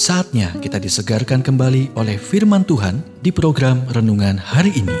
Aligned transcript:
Saatnya 0.00 0.56
kita 0.64 0.80
disegarkan 0.80 1.44
kembali 1.44 1.92
oleh 1.92 2.16
firman 2.16 2.64
Tuhan 2.64 3.04
di 3.20 3.28
program 3.28 3.84
renungan 3.92 4.40
hari 4.40 4.72
ini. 4.72 4.96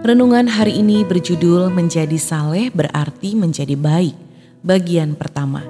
Renungan 0.00 0.48
hari 0.48 0.80
ini 0.80 1.04
berjudul 1.04 1.68
Menjadi 1.68 2.16
Saleh 2.16 2.72
berarti 2.72 3.36
menjadi 3.36 3.76
baik, 3.76 4.16
bagian 4.64 5.20
pertama. 5.20 5.60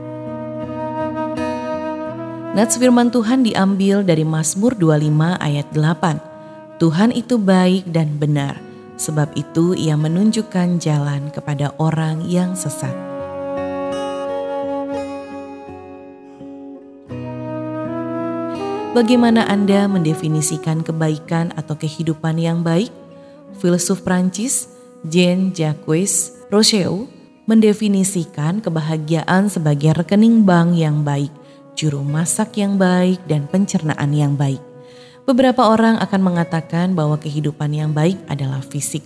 Nats 2.55 2.79
firman 2.79 3.11
Tuhan 3.11 3.43
diambil 3.43 4.07
dari 4.07 4.23
Mazmur 4.23 4.79
25 4.79 5.43
ayat 5.43 5.67
8. 5.75 6.79
Tuhan 6.79 7.11
itu 7.11 7.35
baik 7.35 7.91
dan 7.91 8.15
benar, 8.15 8.68
sebab 8.98 9.33
itu 9.38 9.73
ia 9.73 9.97
menunjukkan 9.97 10.83
jalan 10.83 11.33
kepada 11.33 11.73
orang 11.79 12.27
yang 12.27 12.52
sesat. 12.52 12.93
Bagaimana 18.93 19.47
Anda 19.47 19.87
mendefinisikan 19.87 20.83
kebaikan 20.83 21.55
atau 21.55 21.79
kehidupan 21.79 22.37
yang 22.37 22.66
baik? 22.66 22.91
filsuf 23.59 24.07
Prancis 24.07 24.71
Jean-Jacques 25.07 26.49
Rousseau 26.49 27.10
mendefinisikan 27.49 28.60
kebahagiaan 28.60 29.49
sebagai 29.49 29.96
rekening 29.96 30.45
bank 30.45 30.77
yang 30.77 31.01
baik, 31.01 31.33
juru 31.73 32.05
masak 32.05 32.60
yang 32.60 32.77
baik, 32.77 33.19
dan 33.24 33.49
pencernaan 33.49 34.12
yang 34.12 34.37
baik. 34.37 34.68
Beberapa 35.28 35.68
orang 35.68 36.00
akan 36.00 36.20
mengatakan 36.24 36.96
bahwa 36.96 37.20
kehidupan 37.20 37.68
yang 37.77 37.92
baik 37.92 38.16
adalah 38.32 38.64
fisik. 38.64 39.05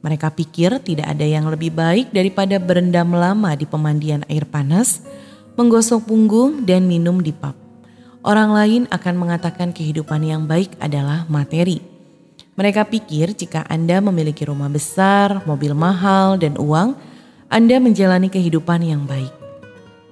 Mereka 0.00 0.32
pikir 0.32 0.80
tidak 0.80 1.12
ada 1.12 1.26
yang 1.28 1.52
lebih 1.52 1.68
baik 1.68 2.16
daripada 2.16 2.56
berendam 2.56 3.12
lama 3.12 3.52
di 3.52 3.68
pemandian 3.68 4.24
air 4.32 4.48
panas, 4.48 5.04
menggosok 5.60 6.08
punggung, 6.08 6.64
dan 6.64 6.88
minum 6.88 7.20
di 7.20 7.36
pub. 7.36 7.52
Orang 8.24 8.56
lain 8.56 8.88
akan 8.88 9.14
mengatakan 9.20 9.76
kehidupan 9.76 10.24
yang 10.24 10.48
baik 10.48 10.72
adalah 10.80 11.28
materi. 11.28 11.84
Mereka 12.56 12.88
pikir 12.88 13.36
jika 13.36 13.60
Anda 13.68 14.00
memiliki 14.00 14.48
rumah 14.48 14.72
besar, 14.72 15.44
mobil 15.44 15.76
mahal, 15.76 16.40
dan 16.40 16.56
uang, 16.56 16.96
Anda 17.52 17.76
menjalani 17.76 18.32
kehidupan 18.32 18.80
yang 18.80 19.04
baik. 19.04 19.32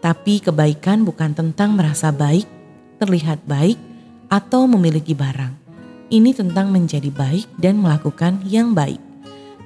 Tapi 0.04 0.44
kebaikan 0.44 1.08
bukan 1.08 1.32
tentang 1.32 1.72
merasa 1.72 2.12
baik, 2.12 2.44
terlihat 3.00 3.48
baik, 3.48 3.87
atau 4.28 4.68
memiliki 4.68 5.16
barang. 5.16 5.52
Ini 6.08 6.32
tentang 6.32 6.72
menjadi 6.72 7.12
baik 7.12 7.48
dan 7.60 7.84
melakukan 7.84 8.40
yang 8.48 8.72
baik. 8.72 9.00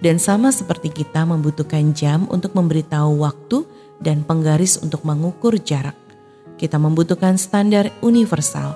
Dan 0.02 0.18
sama 0.18 0.50
seperti 0.50 0.90
kita 0.90 1.22
membutuhkan 1.22 1.94
jam 1.94 2.26
untuk 2.26 2.58
memberitahu 2.58 3.22
waktu 3.22 3.62
dan 4.02 4.26
penggaris 4.26 4.82
untuk 4.82 5.06
mengukur 5.06 5.54
jarak. 5.62 5.94
Kita 6.58 6.78
membutuhkan 6.82 7.38
standar 7.38 7.94
universal 8.02 8.74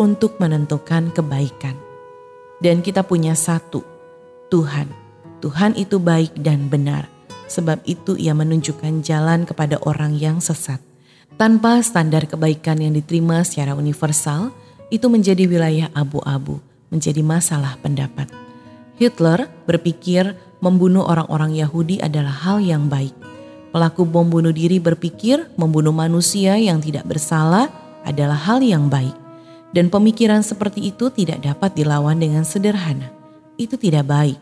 untuk 0.00 0.40
menentukan 0.40 1.12
kebaikan. 1.12 1.76
Dan 2.56 2.80
kita 2.80 3.04
punya 3.04 3.36
satu, 3.36 3.84
Tuhan. 4.48 4.88
Tuhan 5.44 5.76
itu 5.76 6.00
baik 6.00 6.40
dan 6.40 6.72
benar. 6.72 7.04
Sebab 7.52 7.84
itu 7.84 8.16
ia 8.16 8.32
menunjukkan 8.32 9.04
jalan 9.04 9.44
kepada 9.44 9.76
orang 9.84 10.16
yang 10.16 10.40
sesat. 10.40 10.80
Tanpa 11.36 11.84
standar 11.84 12.24
kebaikan 12.24 12.80
yang 12.80 12.96
diterima 12.96 13.44
secara 13.44 13.76
universal, 13.76 14.56
itu 14.88 15.06
menjadi 15.10 15.44
wilayah 15.50 15.88
abu-abu, 15.92 16.62
menjadi 16.90 17.22
masalah 17.22 17.74
pendapat. 17.82 18.30
Hitler 18.96 19.50
berpikir 19.68 20.32
membunuh 20.64 21.04
orang-orang 21.04 21.52
Yahudi 21.52 22.00
adalah 22.00 22.32
hal 22.32 22.64
yang 22.64 22.88
baik. 22.88 23.12
Pelaku 23.74 24.08
bom 24.08 24.24
bunuh 24.24 24.54
diri 24.56 24.80
berpikir 24.80 25.52
membunuh 25.60 25.92
manusia 25.92 26.56
yang 26.56 26.80
tidak 26.80 27.04
bersalah 27.04 27.68
adalah 28.08 28.38
hal 28.38 28.64
yang 28.64 28.88
baik. 28.88 29.12
Dan 29.74 29.92
pemikiran 29.92 30.40
seperti 30.40 30.88
itu 30.88 31.12
tidak 31.12 31.44
dapat 31.44 31.76
dilawan 31.76 32.16
dengan 32.16 32.46
sederhana. 32.46 33.12
Itu 33.60 33.76
tidak 33.76 34.08
baik. 34.08 34.38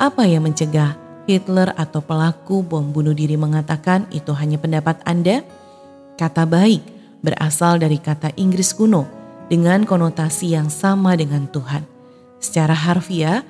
Apa 0.00 0.24
yang 0.24 0.48
mencegah 0.48 0.96
Hitler 1.28 1.76
atau 1.76 2.00
pelaku 2.00 2.64
bom 2.64 2.88
bunuh 2.88 3.12
diri 3.12 3.36
mengatakan 3.36 4.08
itu 4.08 4.32
hanya 4.32 4.56
pendapat 4.56 5.04
Anda? 5.04 5.44
Kata 6.16 6.48
baik 6.48 6.80
berasal 7.20 7.76
dari 7.76 8.00
kata 8.00 8.32
Inggris 8.40 8.72
kuno 8.72 9.17
dengan 9.48 9.84
konotasi 9.84 10.54
yang 10.54 10.68
sama 10.72 11.16
dengan 11.16 11.48
Tuhan. 11.48 11.84
Secara 12.38 12.72
harfiah 12.72 13.42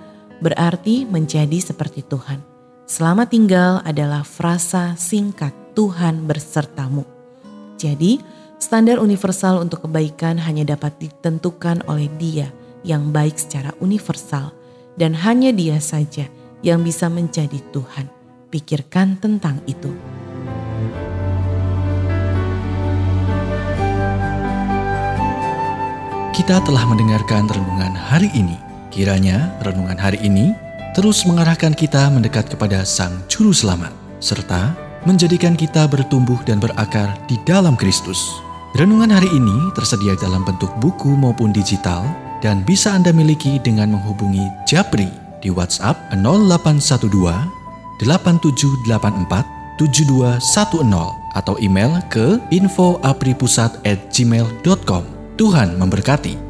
berarti 0.42 1.04
menjadi 1.04 1.58
seperti 1.60 2.06
Tuhan. 2.06 2.40
Selamat 2.88 3.28
tinggal 3.28 3.84
adalah 3.84 4.24
frasa 4.24 4.96
singkat 4.96 5.52
Tuhan 5.76 6.24
bersertamu. 6.24 7.04
Jadi, 7.78 8.18
Standar 8.58 8.98
universal 8.98 9.62
untuk 9.62 9.86
kebaikan 9.86 10.34
hanya 10.42 10.74
dapat 10.74 10.98
ditentukan 10.98 11.86
oleh 11.86 12.10
Dia 12.18 12.50
yang 12.82 13.14
baik 13.14 13.38
secara 13.38 13.70
universal, 13.78 14.50
dan 14.98 15.14
hanya 15.14 15.54
Dia 15.54 15.78
saja 15.78 16.26
yang 16.66 16.82
bisa 16.82 17.06
menjadi 17.06 17.62
Tuhan. 17.70 18.10
Pikirkan 18.50 19.22
tentang 19.22 19.62
itu. 19.70 19.94
Kita 26.38 26.62
telah 26.62 26.86
mendengarkan 26.86 27.50
renungan 27.50 27.98
hari 27.98 28.30
ini. 28.30 28.54
Kiranya 28.94 29.58
renungan 29.58 29.98
hari 29.98 30.22
ini 30.22 30.54
terus 30.94 31.26
mengarahkan 31.26 31.74
kita 31.74 32.06
mendekat 32.14 32.46
kepada 32.46 32.86
Sang 32.86 33.26
Juru 33.26 33.50
Selamat, 33.50 33.90
serta 34.22 34.70
menjadikan 35.02 35.58
kita 35.58 35.90
bertumbuh 35.90 36.38
dan 36.46 36.62
berakar 36.62 37.18
di 37.26 37.34
dalam 37.42 37.74
Kristus. 37.74 38.22
Renungan 38.78 39.10
hari 39.10 39.26
ini 39.34 39.74
tersedia 39.74 40.14
dalam 40.14 40.46
bentuk 40.46 40.70
buku 40.78 41.18
maupun 41.18 41.50
digital 41.50 42.06
dan 42.38 42.62
bisa 42.62 42.94
Anda 42.94 43.10
miliki 43.10 43.58
dengan 43.58 43.98
menghubungi 43.98 44.46
Japri 44.62 45.10
di 45.42 45.50
WhatsApp 45.50 45.98
0812 46.14 47.02
8784 47.98 49.82
7210 49.82 50.38
atau 51.34 51.58
email 51.58 51.98
ke 52.06 52.38
infoapripusat@gmail.com. 52.54 55.17
Tuhan 55.38 55.78
memberkati. 55.78 56.47